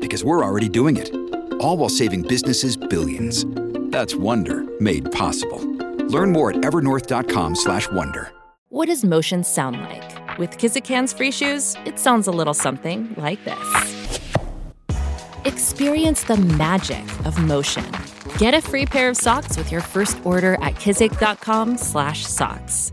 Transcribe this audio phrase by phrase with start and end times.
[0.00, 1.14] because we're already doing it.
[1.60, 3.44] All while saving businesses billions.
[3.90, 5.60] That's Wonder made possible.
[6.08, 8.32] Learn more at evernorth.com/wonder.
[8.72, 10.38] What does motion sound like?
[10.38, 14.20] With Kizikans free shoes, it sounds a little something like this.
[15.44, 17.84] Experience the magic of motion.
[18.38, 22.92] Get a free pair of socks with your first order at kizik.com/socks.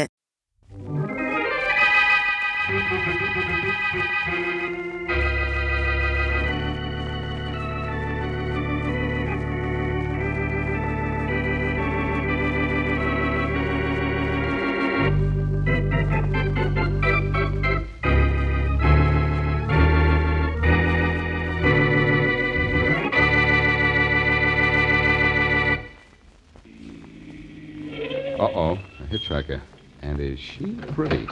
[28.41, 29.70] Uh-oh, a hitchhiker.
[30.01, 31.27] And is she pretty?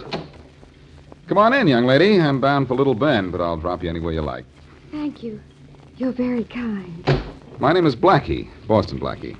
[1.27, 2.19] Come on in, young lady.
[2.19, 4.45] I'm bound for Little Bend, but I'll drop you anywhere you like.
[4.91, 5.39] Thank you.
[5.97, 7.23] You're very kind.
[7.59, 9.37] My name is Blackie, Boston Blackie.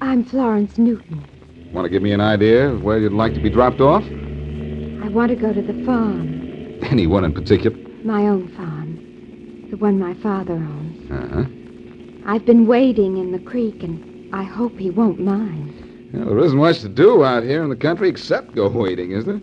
[0.00, 1.24] I'm Florence Newton.
[1.72, 4.04] Want to give me an idea of where you'd like to be dropped off?
[4.04, 6.36] I want to go to the farm,
[6.84, 7.76] Anyone in particular?
[8.04, 11.10] my own farm, the one my father owns.
[11.10, 11.44] Uh-huh.
[12.32, 15.74] I've been wading in the creek, and I hope he won't mind.
[16.12, 19.24] Well, there isn't much to do out here in the country except go wading, is
[19.24, 19.40] there?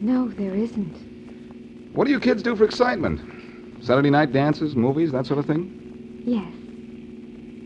[0.00, 1.94] No, there isn't.
[1.94, 3.20] What do you kids do for excitement?
[3.82, 6.22] Saturday night dances, movies, that sort of thing?
[6.24, 6.52] Yes,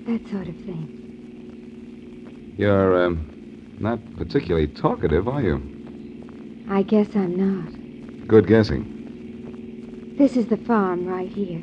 [0.06, 2.54] that sort of thing.
[2.58, 6.66] You're, um, not particularly talkative, are you?
[6.68, 8.28] I guess I'm not.
[8.28, 10.14] Good guessing.
[10.18, 11.62] This is the farm right here.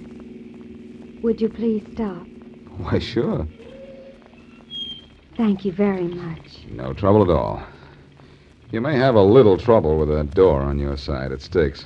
[1.21, 2.25] Would you please stop?
[2.77, 3.47] Why, sure.
[5.39, 6.65] Thank you very much.
[6.69, 7.63] No trouble at all.
[8.71, 11.31] You may have a little trouble with that door on your side.
[11.31, 11.85] It sticks.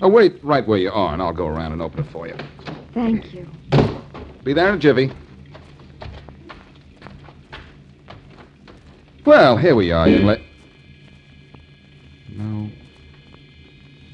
[0.00, 2.36] Oh, wait right where you are, and I'll go around and open it for you.
[2.94, 3.48] Thank you.
[4.44, 5.10] Be there in a jiffy.
[9.26, 10.46] Well, here we are, young lady.
[12.36, 12.70] Now,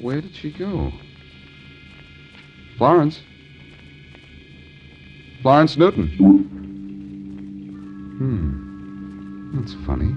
[0.01, 0.91] where did she go?
[2.79, 3.21] Florence?
[5.43, 6.07] Florence Newton.
[8.17, 8.68] Hmm.
[9.53, 10.15] That's funny.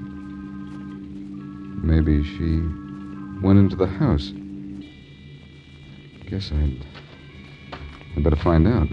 [1.82, 2.60] Maybe she
[3.42, 4.32] went into the house.
[6.26, 6.86] Guess I'd.
[8.16, 8.88] I'd better find out.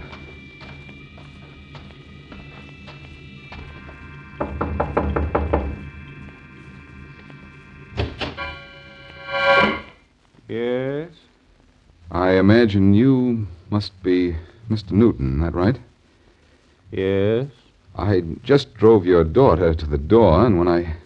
[10.48, 11.10] Yes?
[12.10, 14.36] I imagine you must be
[14.68, 14.92] Mr.
[14.92, 15.78] Newton, that right?
[16.90, 17.46] Yes?
[17.96, 20.96] I just drove your daughter to the door, and when I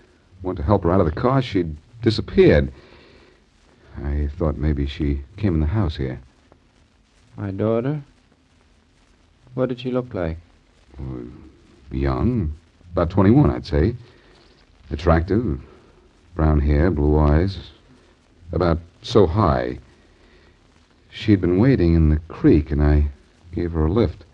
[0.43, 2.73] went to help her out of the car, she'd disappeared.
[4.03, 6.21] I thought maybe she came in the house here.
[7.37, 8.03] My daughter?
[9.55, 10.39] What did she look like?
[10.99, 11.25] Uh,
[11.91, 12.53] young,
[12.93, 13.97] about 21, I'd say.
[14.91, 15.61] Attractive,
[16.35, 17.59] brown hair, blue eyes,
[18.53, 19.79] about so high.
[21.11, 23.09] She'd been wading in the creek, and I
[23.55, 24.25] gave her a lift.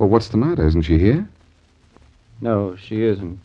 [0.00, 0.66] Well, what's the matter?
[0.66, 1.28] Isn't she here?
[2.40, 3.38] No, she isn't.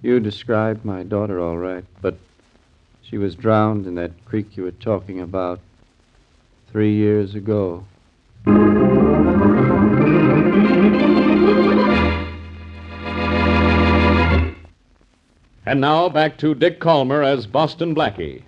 [0.00, 2.16] You described my daughter all right, but
[3.02, 5.60] she was drowned in that creek you were talking about
[6.72, 7.84] three years ago.
[15.66, 18.44] And now back to Dick Kollmar as Boston Blackie.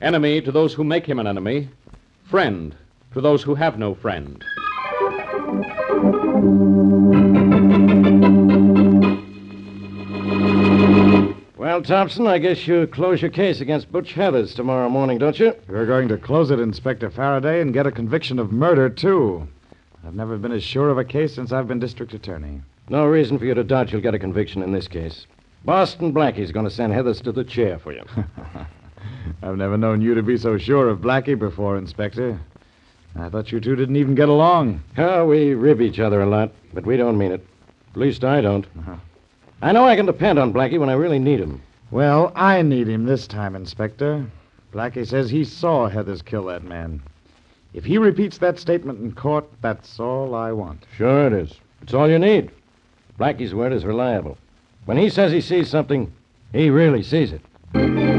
[0.00, 1.68] Enemy to those who make him an enemy,
[2.24, 2.74] friend
[3.12, 4.42] to those who have no friend.
[11.66, 15.52] Well, Thompson, I guess you close your case against Butch Heathers tomorrow morning, don't you?
[15.66, 19.48] We're going to close it, Inspector Faraday, and get a conviction of murder, too.
[20.06, 22.60] I've never been as sure of a case since I've been district attorney.
[22.88, 25.26] No reason for you to doubt you'll get a conviction in this case.
[25.64, 28.04] Boston Blackie's going to send Heathers to the chair for you.
[29.42, 32.40] I've never known you to be so sure of Blackie before, Inspector.
[33.18, 34.84] I thought you two didn't even get along.
[34.98, 37.44] Oh, we rib each other a lot, but we don't mean it.
[37.90, 38.66] At least I don't.
[38.78, 38.96] Uh-huh.
[39.62, 41.62] I know I can depend on Blackie when I really need him.
[41.90, 44.26] Well, I need him this time, Inspector.
[44.72, 47.00] Blackie says he saw Heathers kill that man.
[47.72, 50.84] If he repeats that statement in court, that's all I want.
[50.96, 51.54] Sure it is.
[51.82, 52.50] It's all you need.
[53.18, 54.36] Blackie's word is reliable.
[54.84, 56.12] When he says he sees something,
[56.52, 58.15] he really sees it.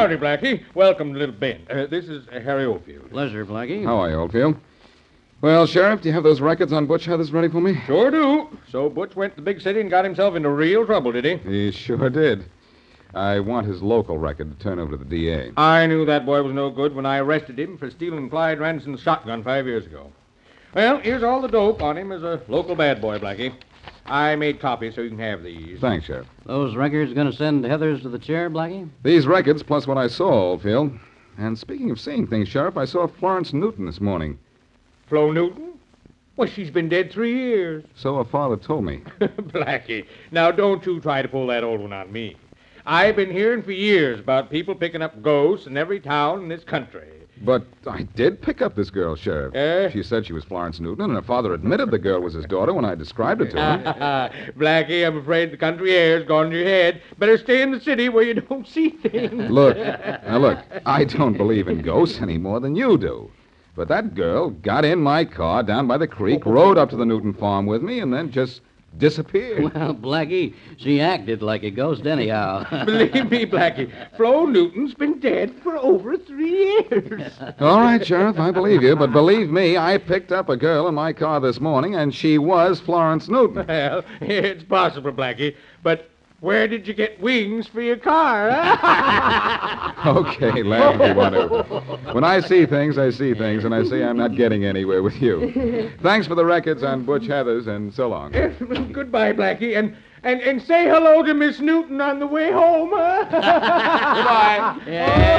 [0.00, 0.64] Howdy, Blackie.
[0.72, 1.70] Welcome to Little Bend.
[1.70, 3.10] Uh, this is uh, Harry Oldfield.
[3.10, 3.84] Pleasure, Blackie.
[3.84, 4.56] How are you, Oldfield?
[5.42, 7.78] Well, Sheriff, do you have those records on Butch Heathers ready for me?
[7.84, 8.48] Sure do.
[8.70, 11.36] So Butch went to the big city and got himself into real trouble, did he?
[11.36, 12.46] He sure did.
[13.14, 15.52] I want his local record to turn over to the DA.
[15.58, 19.02] I knew that boy was no good when I arrested him for stealing Clyde Ranson's
[19.02, 20.10] shotgun five years ago.
[20.72, 23.52] Well, here's all the dope on him as a local bad boy, Blackie.
[24.06, 25.80] I made copies so you can have these.
[25.80, 26.26] Thanks, Sheriff.
[26.44, 28.88] Those records going to send Heathers to the chair, Blackie?
[29.04, 30.98] These records, plus what I saw, Oldfield.
[31.38, 34.38] And speaking of seeing things, Sheriff, I saw Florence Newton this morning.
[35.06, 35.74] Flo Newton?
[36.36, 37.84] Well, she's been dead three years.
[37.94, 39.02] So her father told me.
[39.20, 42.36] Blackie, now don't you try to pull that old one on me.
[42.86, 46.64] I've been hearing for years about people picking up ghosts in every town in this
[46.64, 47.19] country.
[47.42, 49.54] But I did pick up this girl, Sheriff.
[49.54, 49.90] Eh?
[49.90, 52.74] She said she was Florence Newton, and her father admitted the girl was his daughter
[52.74, 53.82] when I described it to him.
[54.58, 57.00] Blackie, I'm afraid the country air's gone to your head.
[57.18, 59.32] Better stay in the city where you don't see things.
[59.50, 63.30] Look, now look, I don't believe in ghosts any more than you do.
[63.74, 67.06] But that girl got in my car down by the creek, rode up to the
[67.06, 68.60] Newton farm with me, and then just
[68.98, 69.72] disappeared.
[69.80, 72.84] Well, Blackie, she acted like a ghost anyhow.
[72.84, 77.32] Believe me, Blackie, Flo Newton's been dead for over three years.
[77.60, 80.94] All right, Sheriff, I believe you, but believe me, I picked up a girl in
[80.94, 83.66] my car this morning, and she was Florence Newton.
[83.66, 86.09] Well, it's possible, Blackie, but
[86.40, 88.50] where did you get wings for your car?
[90.00, 92.14] Okay, laugh if you want to.
[92.14, 95.20] When I see things, I see things, and I see I'm not getting anywhere with
[95.20, 95.90] you.
[96.02, 98.32] Thanks for the records on Butch Heathers, and so long.
[98.92, 102.92] Goodbye, Blackie, and, and and say hello to Miss Newton on the way home.
[102.94, 103.24] Huh?
[103.24, 104.78] Goodbye.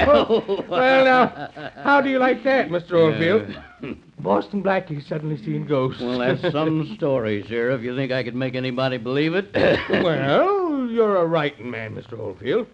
[0.08, 2.94] Oh, well, now, how do you like that, Mr.
[2.94, 3.98] Oldfield?
[4.20, 6.02] Boston Blackie suddenly seen ghosts.
[6.04, 7.82] well, that's some story, Sheriff.
[7.82, 9.50] You think I could make anybody believe it?
[9.90, 10.61] well,
[10.92, 12.20] you're a writing man, Mr.
[12.20, 12.68] Oldfield.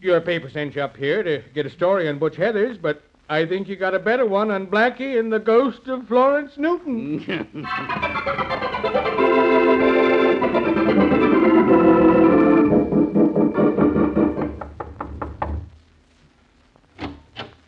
[0.00, 3.46] Your paper sent you up here to get a story on Butch Heathers, but I
[3.46, 7.66] think you got a better one on Blackie and the ghost of Florence Newton.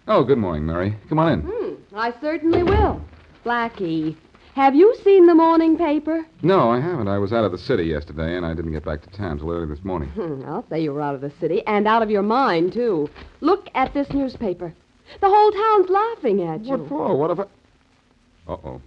[0.08, 0.96] Oh, good morning, Mary.
[1.08, 1.40] Come on in.
[1.40, 3.00] Hmm, I certainly will.
[3.44, 4.16] Blackie,
[4.56, 6.26] have you seen the morning paper?
[6.40, 7.08] No, I haven't.
[7.08, 9.52] I was out of the city yesterday, and I didn't get back to town till
[9.52, 10.10] early this morning.
[10.46, 13.10] I'll say you were out of the city and out of your mind, too.
[13.42, 14.72] Look at this newspaper.
[15.20, 16.78] The whole town's laughing at you.
[16.78, 17.16] What for?
[17.18, 17.42] What if I...
[18.50, 18.80] Uh-oh.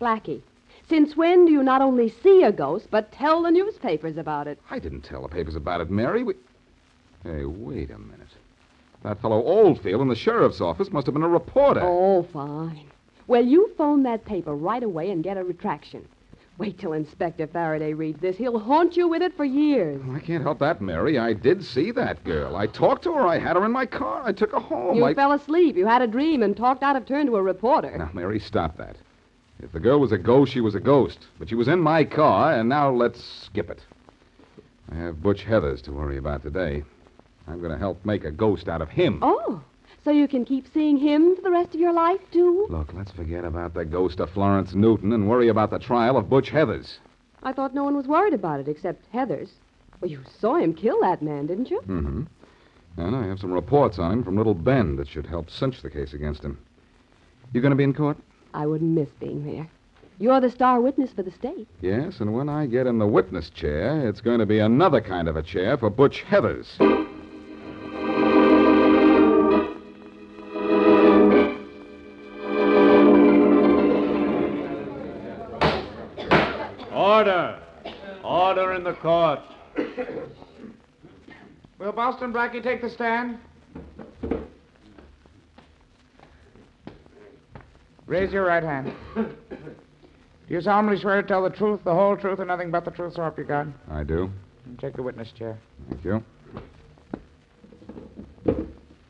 [0.00, 0.40] Blackie,
[0.88, 4.58] since when do you not only see a ghost, but tell the newspapers about it?
[4.70, 6.22] I didn't tell the papers about it, Mary.
[6.22, 6.34] We...
[7.22, 8.28] Hey, wait a minute.
[9.02, 11.82] That fellow Oldfield in the sheriff's office must have been a reporter.
[11.82, 12.86] Oh, fine.
[13.32, 16.06] Well, you phone that paper right away and get a retraction.
[16.58, 18.36] Wait till Inspector Faraday reads this.
[18.36, 20.02] He'll haunt you with it for years.
[20.06, 21.18] Oh, I can't help that, Mary.
[21.18, 22.56] I did see that girl.
[22.56, 23.26] I talked to her.
[23.26, 24.20] I had her in my car.
[24.22, 24.96] I took her home.
[24.96, 25.14] you I...
[25.14, 25.78] fell asleep.
[25.78, 27.96] You had a dream and talked out of turn to a reporter.
[27.96, 28.96] Now, Mary, stop that.
[29.62, 31.26] If the girl was a ghost, she was a ghost.
[31.38, 33.80] But she was in my car, and now let's skip it.
[34.90, 36.84] I have Butch Heathers to worry about today.
[37.48, 39.20] I'm going to help make a ghost out of him.
[39.22, 39.64] Oh,
[40.04, 42.66] so you can keep seeing him for the rest of your life, too?
[42.68, 46.28] Look, let's forget about the ghost of Florence Newton and worry about the trial of
[46.28, 46.98] Butch Heathers.
[47.42, 49.50] I thought no one was worried about it except Heathers.
[50.00, 51.80] Well, you saw him kill that man, didn't you?
[51.80, 52.22] Mm-hmm.
[52.96, 55.90] And I have some reports on him from Little Bend that should help cinch the
[55.90, 56.58] case against him.
[57.52, 58.18] You going to be in court?
[58.54, 59.68] I wouldn't miss being there.
[60.18, 61.66] You're the star witness for the state.
[61.80, 65.28] Yes, and when I get in the witness chair, it's going to be another kind
[65.28, 66.66] of a chair for Butch Heathers.
[78.92, 79.40] The court.
[81.78, 83.38] Will Boston Blackie take the stand?
[88.06, 88.92] Raise your right hand.
[89.14, 89.22] Do
[90.48, 92.90] Do you solemnly swear to tell the truth, the whole truth, and nothing but the
[92.90, 93.72] truth, so help you God?
[93.90, 94.30] I do.
[94.78, 95.58] Take the witness chair.
[95.88, 96.22] Thank you.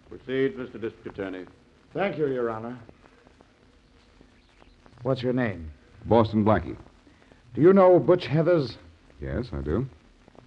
[0.09, 0.81] Proceed, Mr.
[0.81, 1.47] District Attorney.
[1.95, 2.79] Thank you, Your Honor.
[5.03, 5.71] What's your name?
[6.05, 6.77] Boston Blackie.
[7.55, 8.77] Do you know Butch Heathers?
[9.23, 9.87] Yes, I do.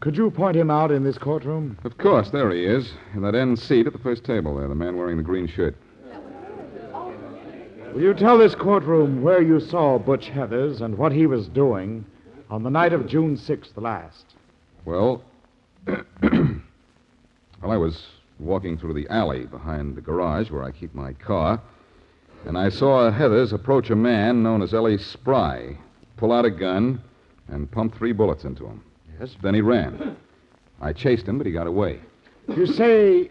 [0.01, 1.77] Could you point him out in this courtroom?
[1.85, 4.75] Of course, there he is, in that end seat at the first table there, the
[4.75, 5.75] man wearing the green shirt.
[7.93, 12.05] Will you tell this courtroom where you saw Butch Heathers and what he was doing
[12.49, 14.35] on the night of June 6th last?
[14.83, 15.23] Well,
[15.87, 16.61] well,
[17.63, 18.05] I was
[18.39, 21.61] walking through the alley behind the garage where I keep my car,
[22.45, 25.77] and I saw Heathers approach a man known as Ellie Spry,
[26.17, 27.01] pull out a gun,
[27.47, 28.83] and pumped three bullets into him.
[29.19, 29.35] Yes.
[29.41, 30.17] Then he ran.
[30.81, 31.99] I chased him, but he got away.
[32.47, 33.29] You say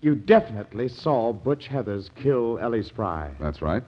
[0.00, 3.30] you definitely saw Butch Heathers kill Ellie Spry.
[3.40, 3.82] That's right.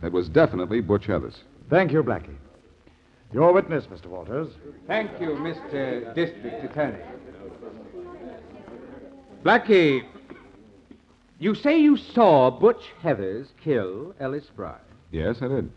[0.00, 1.36] That was definitely Butch Heathers.
[1.68, 2.36] Thank you, Blackie.
[3.32, 4.06] Your witness, Mr.
[4.06, 4.48] Walters.
[4.86, 6.14] Thank you, Mr.
[6.14, 7.02] District Attorney.
[9.44, 10.04] Blackie,
[11.38, 14.78] you say you saw Butch Heathers kill Ellie Spry.
[15.10, 15.70] Yes, I did.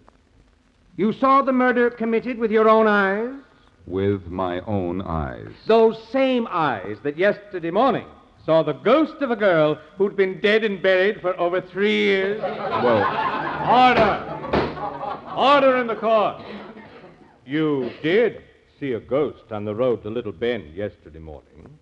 [1.00, 3.34] You saw the murder committed with your own eyes?
[3.88, 5.48] With my own eyes.
[5.66, 8.06] Those same eyes that yesterday morning
[8.46, 12.42] saw the ghost of a girl who'd been dead and buried for over three years?
[12.42, 12.98] Well,
[13.66, 14.26] Order!
[15.38, 16.44] Order in the court.
[17.46, 18.44] You did
[18.78, 21.80] see a ghost on the road to Little Bend yesterday morning,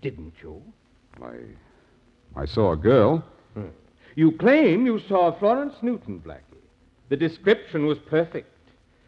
[0.00, 0.62] didn't you?
[1.20, 1.38] I.
[2.36, 3.24] I saw a girl.
[3.54, 3.70] Hmm.
[4.14, 6.62] You claim you saw Florence Newton, Blackie.
[7.08, 8.46] The description was perfect.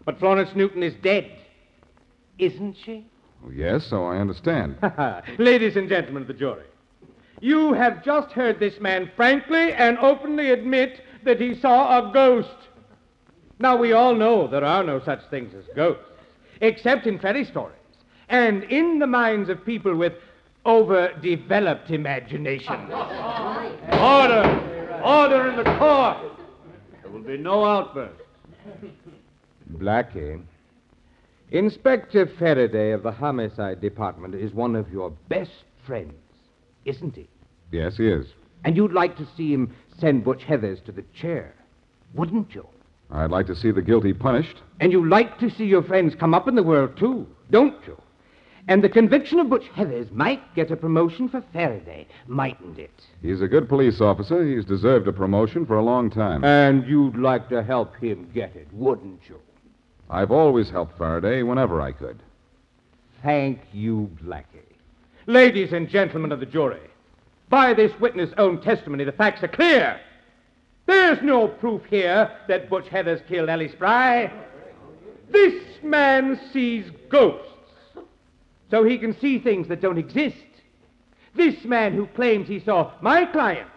[0.05, 1.31] But Florence Newton is dead.
[2.39, 3.07] Isn't she?
[3.45, 4.77] Oh, yes, so I understand.
[5.39, 6.65] Ladies and gentlemen of the jury,
[7.41, 12.49] you have just heard this man frankly and openly admit that he saw a ghost.
[13.59, 16.05] Now, we all know there are no such things as ghosts,
[16.61, 17.77] except in fairy stories
[18.29, 20.15] and in the minds of people with
[20.67, 22.91] overdeveloped imaginations.
[22.93, 25.01] Order!
[25.05, 26.19] Order in the court!
[27.03, 28.21] There will be no outburst.
[29.79, 30.43] Blackie,
[31.51, 36.15] Inspector Faraday of the Homicide Department is one of your best friends,
[36.85, 37.29] isn't he?
[37.71, 38.27] Yes, he is.
[38.65, 41.55] And you'd like to see him send Butch Heathers to the chair,
[42.15, 42.67] wouldn't you?
[43.11, 44.57] I'd like to see the guilty punished.
[44.81, 48.01] And you like to see your friends come up in the world, too, don't you?
[48.69, 52.93] And the conviction of Butch Heathers might get a promotion for Faraday, mightn't it?
[53.21, 54.47] He's a good police officer.
[54.47, 56.45] He's deserved a promotion for a long time.
[56.45, 59.39] And you'd like to help him get it, wouldn't you?
[60.11, 62.23] I've always helped Faraday whenever I could.
[63.23, 64.45] Thank you, Blackie.
[65.27, 66.91] Ladies and gentlemen of the jury,
[67.49, 70.01] by this witness' own testimony, the facts are clear.
[70.87, 74.33] There's no proof here that Butch Heathers killed Ellie Spry.
[75.31, 77.49] This man sees ghosts,
[78.71, 80.37] so he can see things that don't exist.
[81.35, 83.69] This man who claims he saw my client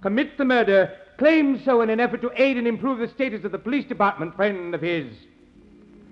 [0.00, 3.52] commit the murder claims so in an effort to aid and improve the status of
[3.52, 5.06] the police department friend of his.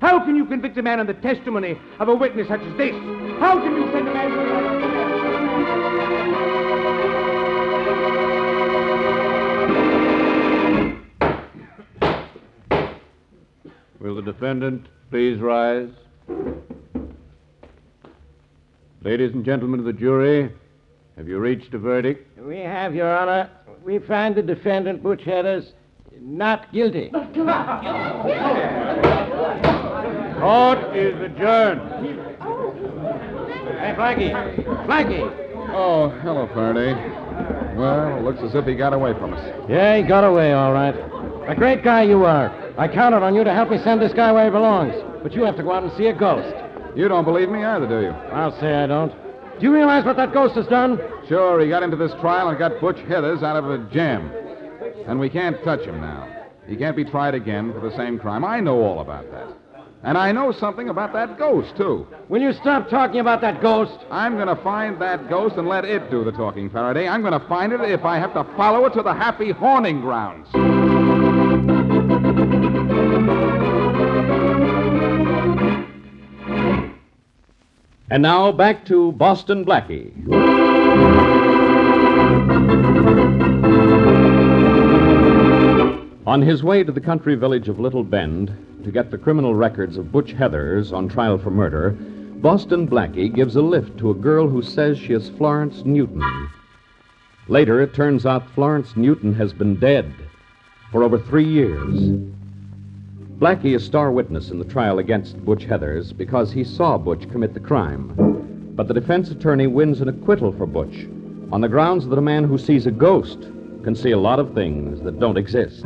[0.03, 2.93] How can you convict a man on the testimony of a witness such as this?
[3.39, 4.37] How can you send a man to
[14.01, 15.91] Will the defendant please rise?
[19.05, 20.51] Ladies and gentlemen of the jury,
[21.17, 22.37] have you reached a verdict?
[22.41, 23.49] We have, Your Honor.
[23.85, 25.71] We find the defendant, Butch Heathers,
[26.21, 27.13] not guilty.
[30.43, 31.81] Court is adjourned.
[33.79, 34.33] Hey, Blackie.
[34.87, 35.73] Blackie.
[35.73, 36.95] Oh, hello, Faraday.
[37.77, 39.69] Well, it looks as if he got away from us.
[39.69, 40.97] Yeah, he got away, all right.
[41.47, 42.51] A great guy you are.
[42.77, 44.95] I counted on you to help me send this guy where he belongs.
[45.23, 46.53] But you have to go out and see a ghost.
[46.97, 48.11] You don't believe me either, do you?
[48.11, 49.13] I'll say I don't.
[49.61, 50.99] Do you realize what that ghost has done?
[51.29, 54.29] Sure, he got into this trial and got Butch Heathers out of a jam.
[55.07, 56.29] And we can't touch him now.
[56.67, 58.45] He can't be tried again for the same crime.
[58.45, 59.62] I know all about that.
[60.05, 62.09] And I know something about that ghost, too.
[62.29, 64.05] Will you stop talking about that ghost?
[64.11, 67.07] I'm going to find that ghost and let it do the talking, Faraday.
[67.07, 70.01] I'm going to find it if I have to follow it to the happy horning
[70.01, 70.49] grounds.
[78.11, 80.13] And now back to Boston Blackie.
[86.27, 89.97] On his way to the country village of Little Bend to get the criminal records
[89.97, 94.49] of Butch Heathers on trial for murder, Boston Blackie gives a lift to a girl
[94.49, 96.51] who says she is Florence Newton.
[97.49, 100.13] Later, it turns out Florence Newton has been dead
[100.91, 102.01] for over three years.
[103.39, 107.55] Blackie is star witness in the trial against Butch Heathers because he saw Butch commit
[107.55, 108.13] the crime.
[108.75, 111.07] But the defense attorney wins an acquittal for Butch
[111.53, 113.41] on the grounds that a man who sees a ghost
[113.85, 115.85] can see a lot of things that don't exist.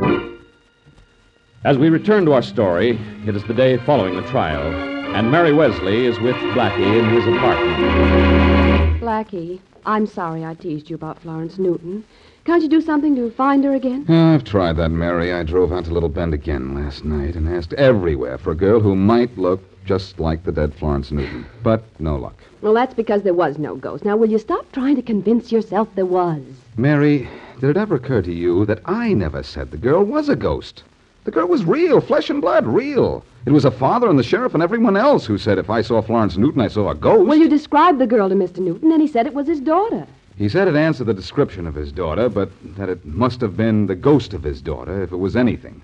[1.67, 2.97] As we return to our story,
[3.27, 4.73] it is the day following the trial,
[5.17, 9.01] and Mary Wesley is with Blackie in his apartment.
[9.01, 12.05] Blackie, I'm sorry I teased you about Florence Newton.
[12.45, 14.07] Can't you do something to find her again?
[14.09, 15.33] Oh, I've tried that, Mary.
[15.33, 18.79] I drove out to Little Bend again last night and asked everywhere for a girl
[18.79, 21.47] who might look just like the dead Florence Newton.
[21.65, 22.37] But no luck.
[22.63, 24.05] Well, that's because there was no ghost.
[24.05, 26.45] Now, will you stop trying to convince yourself there was?
[26.77, 30.37] Mary, did it ever occur to you that I never said the girl was a
[30.37, 30.85] ghost?
[31.27, 33.25] The girl was real, flesh and blood, real.
[33.47, 36.01] It was her father and the sheriff and everyone else who said if I saw
[36.01, 37.27] Florence Newton, I saw a ghost.
[37.27, 38.59] Well, you described the girl to Mr.
[38.59, 40.07] Newton, and he said it was his daughter.
[40.39, 43.87] He said it answered the description of his daughter, but that it must have been
[43.87, 45.83] the ghost of his daughter if it was anything.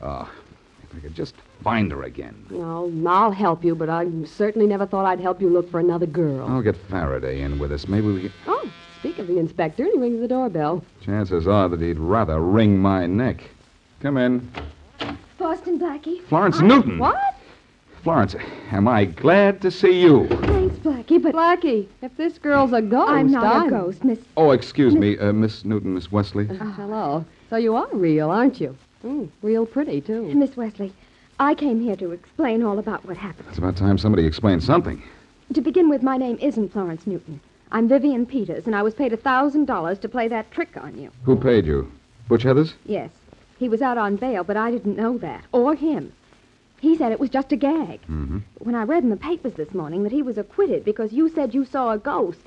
[0.00, 0.30] Ah,
[0.84, 1.34] if I could just
[1.64, 2.46] find her again.
[2.50, 6.06] Well, I'll help you, but I certainly never thought I'd help you look for another
[6.06, 6.46] girl.
[6.46, 7.88] I'll get Faraday in with us.
[7.88, 8.32] Maybe we can...
[8.46, 8.70] Oh,
[9.00, 10.84] speak of the inspector, he rings the doorbell.
[11.00, 13.42] Chances are that he'd rather wring my neck.
[14.00, 14.50] Come in.
[15.38, 16.22] Boston Blackie.
[16.24, 16.98] Florence Newton.
[16.98, 17.18] What?
[18.02, 18.34] Florence,
[18.70, 20.26] am I glad to see you?
[20.28, 24.18] Thanks, Blackie, but Blackie, if this girl's a ghost, I'm not I'm- a ghost, Miss.
[24.38, 26.48] Oh, excuse me, uh, Miss Newton, Miss Wesley.
[26.48, 27.24] Uh, hello.
[27.50, 28.74] So you are real, aren't you?
[29.04, 30.32] Mm, real pretty, too.
[30.34, 30.94] Miss Wesley,
[31.38, 33.48] I came here to explain all about what happened.
[33.50, 35.02] It's about time somebody explained something.
[35.52, 37.38] To begin with, my name isn't Florence Newton.
[37.72, 40.96] I'm Vivian Peters, and I was paid a thousand dollars to play that trick on
[40.98, 41.10] you.
[41.24, 41.90] Who paid you?
[42.28, 42.74] Butch Heathers?
[42.86, 43.10] Yes.
[43.60, 45.44] He was out on bail, but I didn't know that.
[45.52, 46.14] Or him.
[46.80, 48.00] He said it was just a gag.
[48.04, 48.38] Mm-hmm.
[48.58, 51.54] When I read in the papers this morning that he was acquitted because you said
[51.54, 52.40] you saw a ghost,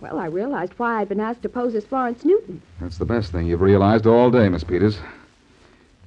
[0.00, 2.62] well, I realized why I'd been asked to pose as Florence Newton.
[2.80, 5.00] That's the best thing you've realized all day, Miss Peters.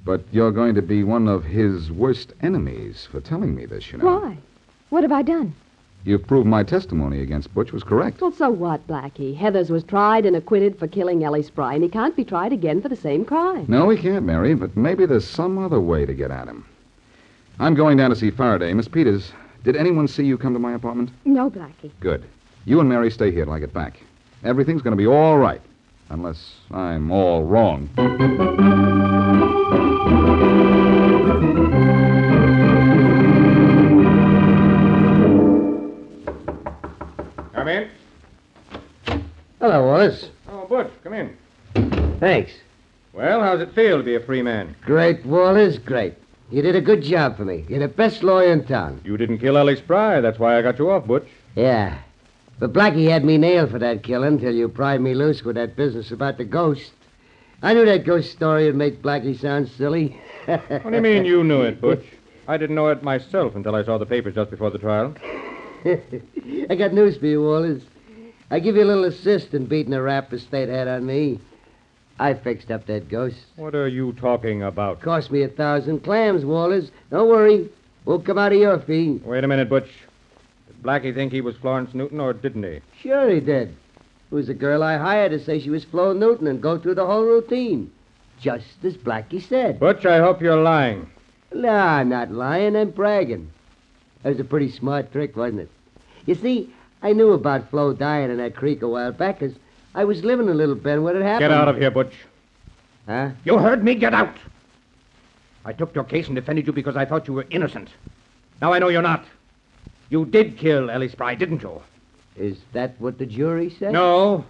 [0.06, 3.98] But you're going to be one of his worst enemies for telling me this, you
[3.98, 4.06] know.
[4.06, 4.38] Why?
[4.88, 5.54] What have I done?
[6.04, 8.20] You've proved my testimony against Butch was correct.
[8.20, 9.38] Well, so what, Blackie?
[9.38, 12.82] Heathers was tried and acquitted for killing Ellie Spry, and he can't be tried again
[12.82, 13.64] for the same crime.
[13.68, 16.66] No, he can't, Mary, but maybe there's some other way to get at him.
[17.58, 18.74] I'm going down to see Faraday.
[18.74, 21.08] Miss Peters, did anyone see you come to my apartment?
[21.24, 21.90] No, Blackie.
[22.00, 22.24] Good.
[22.66, 23.98] You and Mary stay here till I get back.
[24.42, 25.62] Everything's going to be all right.
[26.10, 27.88] Unless I'm all wrong.
[39.64, 40.28] Hello, Wallace.
[40.46, 41.38] Oh, Butch, come in.
[42.20, 42.52] Thanks.
[43.14, 44.76] Well, how's it feel to be a free man?
[44.82, 46.12] Great, Wallace, great.
[46.50, 47.64] You did a good job for me.
[47.66, 49.00] You're the best lawyer in town.
[49.04, 50.20] You didn't kill Ellie Spry.
[50.20, 51.26] That's why I got you off, Butch.
[51.56, 51.96] Yeah.
[52.58, 55.76] But Blackie had me nailed for that killing till you pried me loose with that
[55.76, 56.92] business about the ghost.
[57.62, 60.20] I knew that ghost story would make Blackie sound silly.
[60.44, 62.04] What do you mean you knew it, Butch?
[62.46, 65.14] I didn't know it myself until I saw the papers just before the trial.
[65.86, 67.82] I got news for you, Wallace.
[68.50, 71.40] I give you a little assist in beating the rap the state had on me.
[72.18, 73.36] I fixed up that ghost.
[73.56, 75.00] What are you talking about?
[75.00, 76.90] Cost me a thousand clams, Wallace.
[77.10, 77.68] Don't worry.
[78.04, 79.20] Won't come out of your fee.
[79.24, 79.90] Wait a minute, Butch.
[80.68, 82.80] Did Blackie think he was Florence Newton, or didn't he?
[83.00, 83.74] Sure he did.
[84.30, 86.94] It was the girl I hired to say she was Flo Newton and go through
[86.94, 87.90] the whole routine.
[88.40, 89.80] Just as Blackie said.
[89.80, 91.08] Butch, I hope you're lying.
[91.52, 92.76] Nah, I'm not lying.
[92.76, 93.50] I'm bragging.
[94.22, 95.70] That was a pretty smart trick, wasn't it?
[96.26, 96.72] You see,
[97.04, 99.52] I knew about Flo dying in that creek a while back 'cause
[99.94, 101.50] I was living in Little Bend when it happened.
[101.50, 102.14] Get out of here, Butch.
[103.06, 103.28] Huh?
[103.44, 103.94] You heard me.
[103.94, 104.34] Get out.
[105.66, 107.90] I took your case and defended you because I thought you were innocent.
[108.62, 109.24] Now I know you're not.
[110.08, 111.82] You did kill Ellie Spry, didn't you?
[112.36, 113.92] Is that what the jury said?
[113.92, 114.44] No.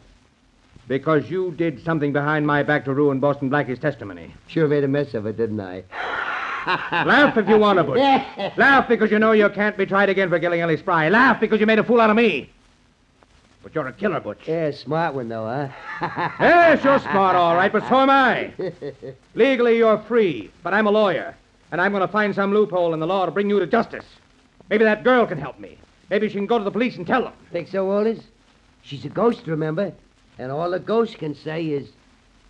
[0.87, 4.33] Because you did something behind my back to ruin Boston Blackie's testimony.
[4.47, 5.83] Sure made a mess of it, didn't I?
[6.66, 7.98] Laugh if you want to, Butch.
[8.57, 11.09] Laugh because you know you can't be tried again for killing Ellie Spry.
[11.09, 12.50] Laugh because you made a fool out of me.
[13.62, 14.46] But you're a killer, Butch.
[14.46, 15.46] Yeah, smart one, though,
[16.00, 16.31] huh?
[16.40, 18.53] Yes, you're smart, all right, but so am I.
[19.35, 21.35] Legally, you're free, but I'm a lawyer,
[21.72, 24.05] and I'm going to find some loophole in the law to bring you to justice.
[24.68, 25.79] Maybe that girl can help me.
[26.11, 27.33] Maybe she can go to the police and tell them.
[27.53, 28.20] Think so, Wallace?
[28.83, 29.92] She's a ghost, remember?
[30.38, 31.88] And all a ghost can say is,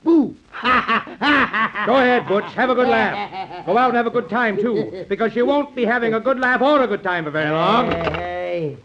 [0.04, 0.36] boo!
[0.62, 2.52] Go ahead, Butch.
[2.54, 3.66] Have a good laugh.
[3.66, 6.38] Go out and have a good time, too, because you won't be having a good
[6.38, 7.90] laugh or a good time for very long.
[7.90, 8.76] Hey, hey.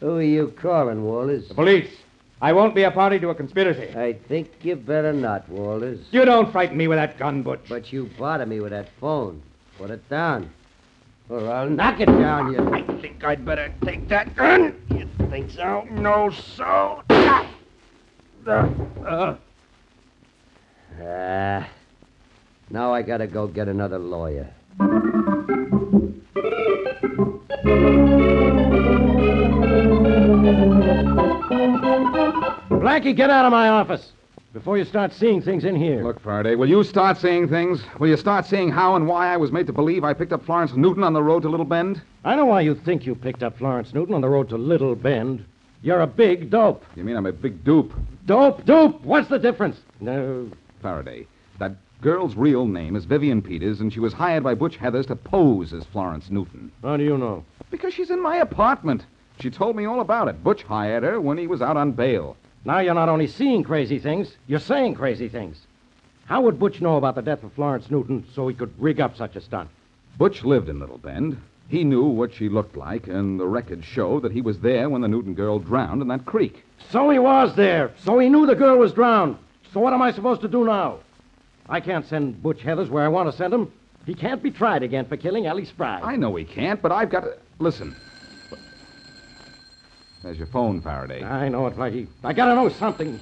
[0.00, 1.48] Who are you calling, Wallace?
[1.48, 1.90] The police.
[2.42, 3.94] I won't be a party to a conspiracy.
[3.94, 6.00] I think you better not, Wallace.
[6.10, 7.60] You don't frighten me with that gun, Butch.
[7.68, 9.42] But you bother me with that phone.
[9.76, 10.50] Put it down.
[11.28, 12.72] Or I'll knock it down, you.
[12.72, 14.74] I think I'd better take that gun.
[14.90, 15.86] You think so?
[15.90, 17.02] No, so.
[17.08, 17.46] Uh,
[19.06, 19.36] uh.
[21.02, 21.68] Ah.
[22.70, 24.48] Now I gotta go get another lawyer.
[32.70, 34.12] Blackie, get out of my office
[34.52, 36.02] before you start seeing things in here.
[36.02, 37.82] Look, Faraday, will you start seeing things?
[37.98, 40.44] Will you start seeing how and why I was made to believe I picked up
[40.44, 42.02] Florence Newton on the road to Little Bend?
[42.24, 44.94] I know why you think you picked up Florence Newton on the road to Little
[44.94, 45.44] Bend.
[45.82, 46.84] You're a big dope.
[46.96, 47.92] You mean I'm a big dupe?
[48.26, 49.00] Dope, dupe.
[49.02, 49.80] What's the difference?
[50.00, 50.50] No.
[50.80, 51.26] Faraday,
[51.58, 55.16] that girl's real name is Vivian Peters, and she was hired by Butch Heathers to
[55.16, 56.72] pose as Florence Newton.
[56.82, 57.44] How do you know?
[57.70, 59.04] Because she's in my apartment.
[59.40, 60.42] She told me all about it.
[60.42, 62.36] Butch hired her when he was out on bail.
[62.64, 65.66] Now you're not only seeing crazy things, you're saying crazy things.
[66.26, 69.16] How would Butch know about the death of Florence Newton so he could rig up
[69.16, 69.70] such a stunt?
[70.18, 71.40] Butch lived in Little Bend.
[71.68, 75.02] He knew what she looked like, and the records show that he was there when
[75.02, 76.64] the Newton girl drowned in that creek.
[76.90, 77.92] So he was there.
[77.98, 79.38] So he knew the girl was drowned.
[79.72, 80.98] So what am I supposed to do now?
[81.68, 83.72] I can't send Butch Heathers where I want to send him.
[84.04, 86.00] He can't be tried again for killing Ellie Spry.
[86.02, 87.36] I know he can't, but I've got to.
[87.58, 87.94] Listen.
[90.22, 91.22] There's your phone, Faraday.
[91.22, 92.08] I know it, Blackie.
[92.24, 93.20] I gotta know something.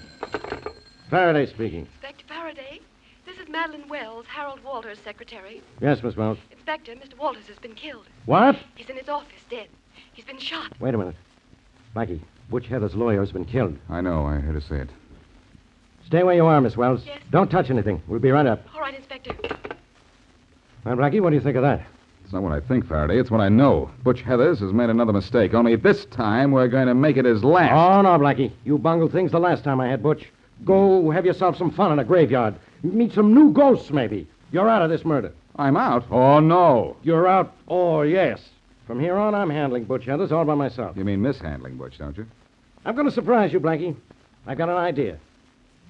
[1.11, 1.80] Faraday speaking.
[1.80, 2.80] Inspector Faraday,
[3.26, 5.62] this is Madeline Wells, Harold Walters' secretary.
[5.80, 6.38] Yes, Miss Wells.
[6.50, 7.16] Inspector, Mr.
[7.18, 8.06] Walters has been killed.
[8.26, 8.56] What?
[8.74, 9.68] He's in his office, dead.
[10.12, 10.72] He's been shot.
[10.80, 11.16] Wait a minute.
[11.94, 13.76] Blackie, Butch Heather's lawyer has been killed.
[13.88, 14.24] I know.
[14.24, 14.90] I heard her say it.
[16.08, 17.02] Stay where you are, Miss Wells.
[17.04, 17.20] Yes.
[17.30, 18.02] Don't touch anything.
[18.08, 18.66] We'll be right up.
[18.74, 19.30] All right, Inspector.
[20.82, 21.82] Well, Blackie, what do you think of that?
[22.24, 23.18] It's not what I think, Faraday.
[23.18, 23.90] It's what I know.
[24.04, 25.52] Butch Heathers has made another mistake.
[25.52, 27.72] Only this time we're going to make it his last.
[27.72, 28.50] Oh, no, Blackie.
[28.64, 30.24] You bungled things the last time I had Butch.
[30.64, 32.54] Go have yourself some fun in a graveyard.
[32.82, 34.26] Meet some new ghosts, maybe.
[34.50, 35.34] You're out of this murder.
[35.56, 36.06] I'm out?
[36.10, 36.96] Oh, no.
[37.02, 37.52] You're out?
[37.68, 38.40] Oh, yes.
[38.86, 40.96] From here on, I'm handling Butch Heathers all by myself.
[40.96, 42.26] You mean mishandling Butch, don't you?
[42.86, 43.94] I'm going to surprise you, Blackie.
[44.46, 45.18] I've got an idea.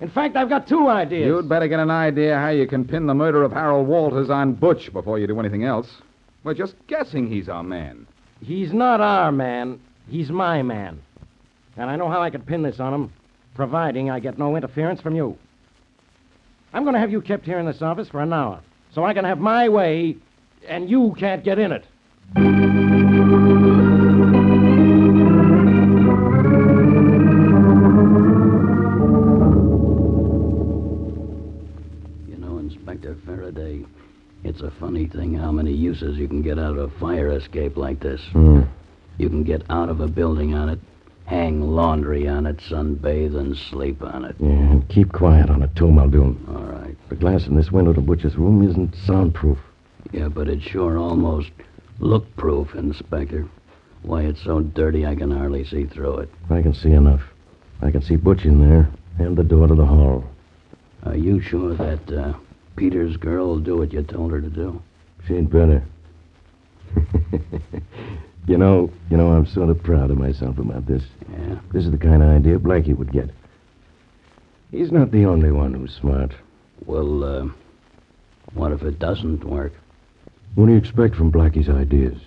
[0.01, 1.27] In fact, I've got two ideas.
[1.27, 4.55] You'd better get an idea how you can pin the murder of Harold Walters on
[4.55, 5.89] Butch before you do anything else.
[6.45, 8.07] We're just guessing he's our man.
[8.41, 9.81] He's not our man.
[10.09, 11.03] He's my man.
[11.77, 13.13] And I know how I can pin this on him,
[13.55, 15.37] providing I get no interference from you.
[16.73, 18.61] I'm going to have you kept here in this office for an hour,
[18.93, 20.17] so I can have my way,
[20.69, 22.78] and you can't get in it.
[35.88, 38.20] Uses you can get out of a fire escape like this.
[38.35, 40.79] You can get out of a building on it,
[41.24, 44.37] hang laundry on it, sunbathe, and sleep on it.
[44.38, 46.44] Yeah, and keep quiet on it, too, Muldoon.
[46.48, 46.96] All right.
[47.09, 49.59] The glass in this window to Butch's room isn't soundproof.
[50.12, 51.51] Yeah, but it's sure almost
[52.01, 53.48] look proof, Inspector.
[54.03, 56.31] Why, it's so dirty I can hardly see through it.
[56.51, 57.22] I can see enough.
[57.83, 60.24] I can see Butch in there, and the door to the hall.
[61.05, 62.35] Are you sure that uh,
[62.77, 64.81] Peter's girl will do what you told her to do?
[65.29, 65.85] She'd better.
[68.47, 71.03] you know, you know, I'm sort of proud of myself about this.
[71.31, 71.59] Yeah.
[71.71, 73.29] This is the kind of idea Blackie would get.
[74.71, 76.33] He's not the only one who's smart.
[76.87, 77.49] Well, uh,
[78.55, 79.75] what if it doesn't work?
[80.55, 82.19] What do you expect from Blackie's ideas?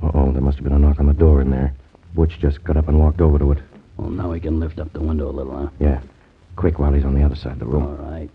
[0.00, 1.74] Uh-oh, there must have been a knock on the door in there.
[2.14, 3.58] Butch just got up and walked over to it.
[3.96, 5.70] Well, now we can lift up the window a little, huh?
[5.80, 6.00] Yeah.
[6.54, 7.82] Quick while he's on the other side of the room.
[7.82, 8.30] All right.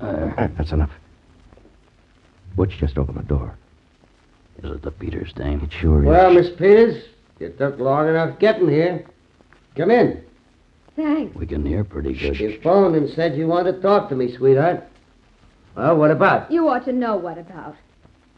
[0.00, 0.90] Uh, that's enough.
[2.56, 3.54] Butch just opened the door.
[4.62, 5.60] Is it the Peters dame?
[5.62, 6.06] It sure is.
[6.06, 7.04] Well, Miss Peters,
[7.40, 9.04] you took long enough getting here.
[9.76, 10.22] Come in.
[10.94, 11.34] Thanks.
[11.34, 12.38] We can hear pretty good.
[12.38, 14.84] You phoned and said you wanted to talk to me, sweetheart.
[15.76, 16.52] Well, what about?
[16.52, 17.74] You ought to know what about.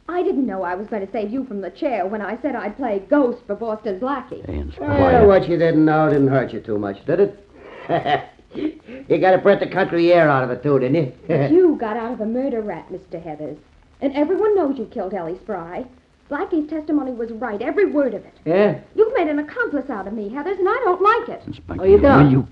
[0.08, 2.54] I didn't know I was going to save you from the chair when I said
[2.54, 4.46] I'd play ghost for Boston Blackie.
[4.46, 7.48] Hey, Well, what you didn't know didn't hurt you too much, did it?
[8.54, 11.56] you got a breath of country air out of it, too, didn't But you?
[11.72, 13.22] you got out of a murder rap, Mr.
[13.22, 13.58] Heathers.
[14.00, 15.84] And everyone knows you killed Ellie Spry.
[16.28, 18.34] Blackie's testimony was right, every word of it.
[18.44, 18.80] yeah?
[18.94, 21.46] You've made an accomplice out of me, Heathers, and I don't like it.
[21.46, 22.30] Inspector, Oh, you don't?
[22.30, 22.48] you-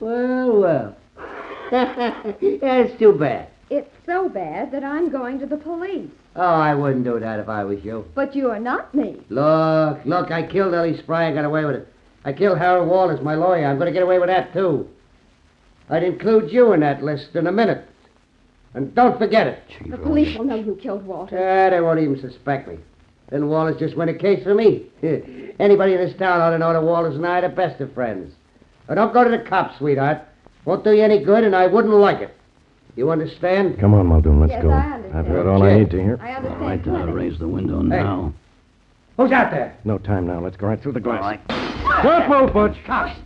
[0.00, 0.96] Well, well.
[1.70, 3.48] That's too bad.
[3.70, 6.08] It's so bad that I'm going to the police.
[6.36, 8.06] Oh, I wouldn't do that if I was you.
[8.14, 9.20] But you are not me.
[9.28, 11.28] Look, look, I killed Ellie Spry.
[11.28, 11.88] I got away with it.
[12.24, 13.66] I killed Harold Wallace, my lawyer.
[13.66, 14.88] I'm going to get away with that, too.
[15.90, 17.84] I'd include you in that list in a minute.
[18.74, 19.62] And don't forget it.
[19.88, 21.36] The police will know you killed Walter.
[21.36, 22.78] Yeah, they won't even suspect me.
[23.30, 24.86] Then Walters just win a case for me.
[25.58, 27.92] Anybody in this town ought to know that Walters and I are the best of
[27.92, 28.32] friends.
[28.88, 30.22] Now, don't go to the cops, sweetheart.
[30.64, 32.34] Won't do you any good, and I wouldn't like it.
[32.96, 33.78] You understand?
[33.78, 34.70] Come on, Muldoon, let's Yes, go.
[34.70, 35.18] I understand.
[35.18, 36.18] I've heard all I need to hear.
[36.20, 36.60] I All understand.
[36.62, 38.32] right, then I'll raise the window now.
[39.16, 39.76] Who's out there?
[39.84, 40.40] No time now.
[40.40, 41.22] Let's go right through the glass.
[41.22, 42.02] All right.
[42.02, 42.76] Don't move, Butch.
[42.86, 43.18] Cops.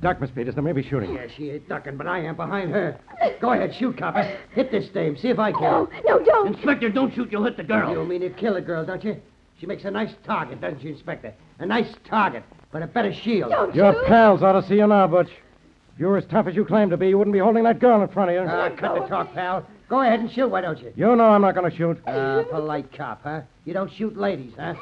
[0.00, 0.54] Duck, Miss Peters.
[0.54, 1.14] There may be shooting.
[1.14, 2.98] Yeah, she ain't ducking, but I am behind her.
[3.40, 4.22] Go ahead, shoot, copper.
[4.52, 5.16] Hit this dame.
[5.16, 5.60] See if I can.
[5.60, 6.54] No, no, don't.
[6.54, 7.30] Inspector, don't shoot.
[7.30, 7.92] You'll hit the girl.
[7.92, 9.20] You mean to kill the girl, don't you?
[9.58, 11.34] She makes a nice target, doesn't she, Inspector?
[11.58, 13.50] A nice target, but a better shield.
[13.50, 15.28] Don't Your pals ought to see you now, Butch.
[15.28, 17.78] If you were as tough as you claim to be, you wouldn't be holding that
[17.78, 18.48] girl in front of you.
[18.48, 19.66] Ah, cut the talk, pal.
[19.90, 20.94] Go ahead and shoot, why don't you?
[20.96, 22.00] You know I'm not going to shoot.
[22.06, 23.42] Ah, polite cop, huh?
[23.66, 24.74] You don't shoot ladies, huh?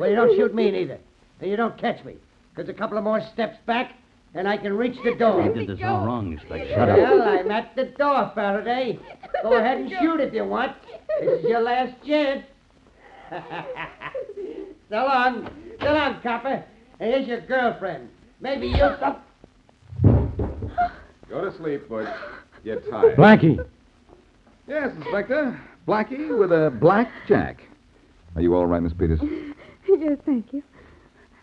[0.00, 0.98] Well, you don't shoot me neither.
[1.40, 2.16] And you don't catch me.
[2.52, 3.92] Because a couple of more steps back,
[4.34, 5.42] and I can reach the door.
[5.42, 6.68] You did this all wrong, Inspector.
[6.68, 6.98] Shut up.
[6.98, 8.98] Well, I'm at the door, Faraday.
[9.42, 10.76] Go ahead and shoot if you want.
[11.20, 12.44] This is your last chance.
[13.30, 15.50] so long.
[15.80, 16.64] So long, copper.
[17.00, 18.08] And here's your girlfriend.
[18.40, 18.96] Maybe you'll...
[18.96, 19.24] Stop.
[21.28, 22.08] Go to sleep, Butch.
[22.64, 23.16] Get tired.
[23.16, 23.64] Blackie.
[24.66, 25.60] Yes, Inspector.
[25.86, 27.62] Blackie with a black jack.
[28.34, 29.20] Are you all right, Miss Peters?
[29.88, 30.62] yes, thank you.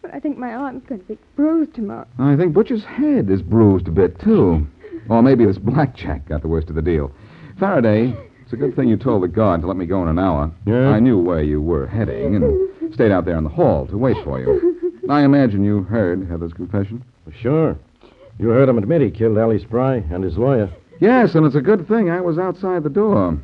[0.02, 2.08] But I think my arm's going to be bruised tomorrow.
[2.18, 4.68] I think Butcher's head is bruised a bit, too.
[5.10, 7.12] Or maybe this blackjack got the worst of the deal.
[7.60, 10.20] Faraday, it's a good thing you told the guard to let me go in an
[10.20, 10.52] hour.
[10.66, 10.90] Yeah?
[10.90, 14.18] I knew where you were heading and stayed out there in the hall to wait
[14.24, 15.00] for you.
[15.10, 17.04] I imagine you heard Heather's confession.
[17.40, 17.78] Sure.
[18.40, 20.70] You heard him admit he killed Ellie Spry and his lawyer.
[21.00, 23.40] Yes, and it's a good thing I was outside the door.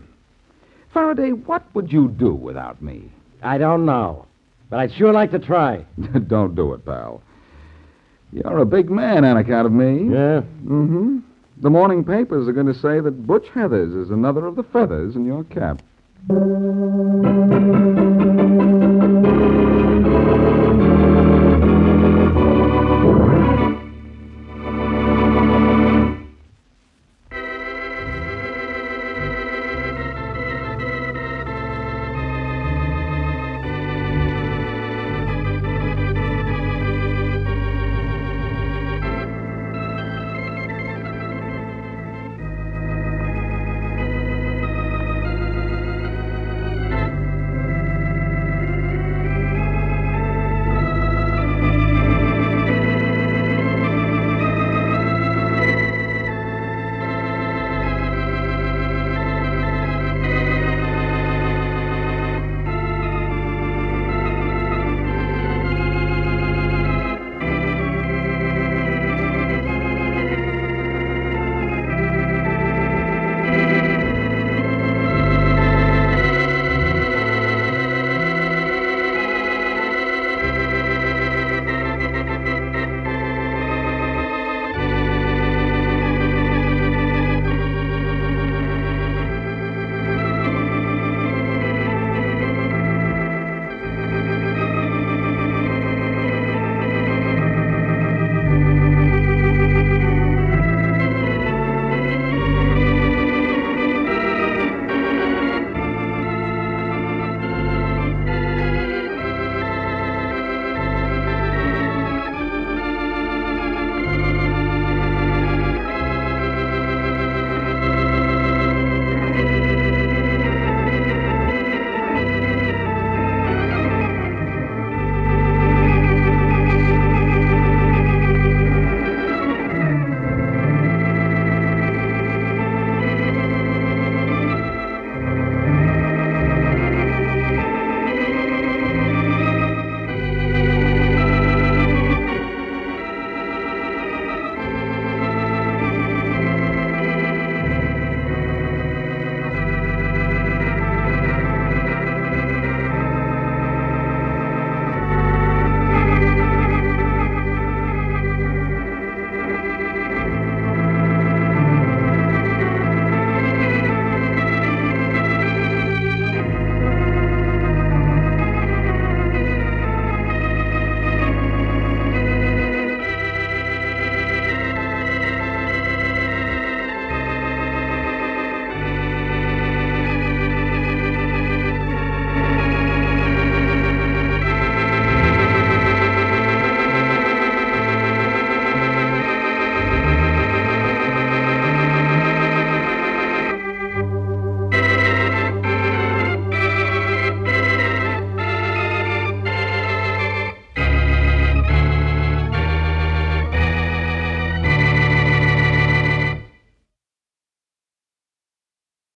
[0.93, 3.11] Faraday, what would you do without me?
[3.41, 4.26] I don't know.
[4.69, 5.85] But I'd sure like to try.
[6.27, 7.21] Don't do it, pal.
[8.33, 10.13] You're a big man on account of me.
[10.13, 10.41] Yeah?
[10.65, 11.19] Mm-hmm.
[11.59, 15.15] The morning papers are going to say that Butch Heathers is another of the feathers
[15.15, 15.81] in your cap.